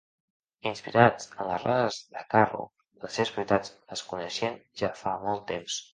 [0.69, 2.65] Inspirats en les rodes de carro,
[3.05, 5.79] les seves propietats es coneixien ja fa molt temps.